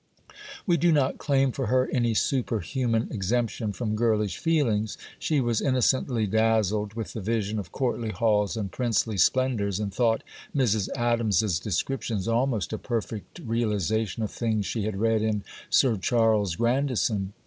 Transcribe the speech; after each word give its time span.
We 0.65 0.77
do 0.77 0.91
not 0.91 1.19
claim 1.19 1.51
for 1.51 1.67
her 1.67 1.87
any 1.91 2.15
superhuman 2.15 3.07
exemption 3.11 3.71
from 3.71 3.95
girlish 3.95 4.39
feelings. 4.39 4.97
She 5.19 5.39
was 5.39 5.61
innocently 5.61 6.25
dazzled 6.25 6.95
with 6.95 7.13
the 7.13 7.21
vision 7.21 7.59
of 7.59 7.71
courtly 7.71 8.09
halls 8.09 8.57
and 8.57 8.71
princely 8.71 9.15
splendours, 9.17 9.79
and 9.79 9.93
thought 9.93 10.23
Mrs. 10.55 10.89
Adams's 10.95 11.59
descriptions 11.59 12.27
almost 12.27 12.73
a 12.73 12.79
perfect 12.79 13.41
realization 13.45 14.23
of 14.23 14.31
things 14.31 14.65
she 14.65 14.85
had 14.85 14.99
read 14.99 15.21
in 15.21 15.43
'Sir 15.69 15.97
Charles 15.97 16.55
Grandison. 16.55 17.33